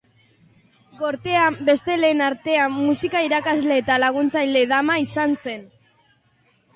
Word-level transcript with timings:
Gortean, 0.99 1.57
beste 1.67 1.97
lanen 2.03 2.23
artean, 2.27 2.73
musika 2.85 3.21
irakasle 3.27 3.77
eta 3.81 3.99
laguntzaile-dama 4.05 4.97
izan 5.05 5.37
zen. 5.45 5.63